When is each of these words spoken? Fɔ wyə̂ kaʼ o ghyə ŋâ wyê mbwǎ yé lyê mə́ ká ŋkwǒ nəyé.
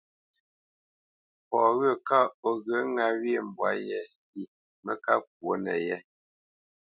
Fɔ 1.47 1.59
wyə̂ 1.77 1.93
kaʼ 2.07 2.27
o 2.47 2.49
ghyə 2.63 2.79
ŋâ 2.95 3.05
wyê 3.21 3.39
mbwǎ 3.47 3.69
yé 3.87 3.99
lyê 4.31 4.47
mə́ 4.83 4.95
ká 5.03 5.13
ŋkwǒ 5.21 5.51
nəyé. 5.63 5.97